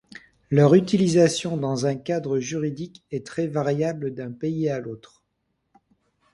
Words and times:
Leur 0.49 0.73
utilisation 0.73 1.57
dans 1.57 1.85
un 1.85 1.95
cadre 1.95 2.39
juridique 2.39 3.05
est 3.11 3.23
très 3.23 3.45
variable 3.45 4.15
d'un 4.15 4.31
pays 4.31 4.67
à 4.67 4.79
l'autre. 4.79 5.21